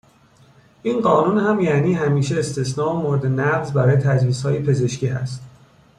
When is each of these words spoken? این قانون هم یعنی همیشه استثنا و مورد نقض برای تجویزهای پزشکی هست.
این 0.83 1.01
قانون 1.01 1.37
هم 1.43 1.59
یعنی 1.61 1.93
همیشه 1.93 2.39
استثنا 2.39 2.89
و 2.89 2.93
مورد 3.01 3.25
نقض 3.25 3.71
برای 3.71 3.95
تجویزهای 3.97 4.59
پزشکی 4.59 5.07
هست. 5.07 5.41